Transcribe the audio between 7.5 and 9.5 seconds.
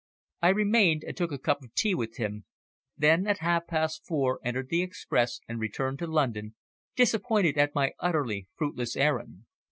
at my utterly fruitless errand.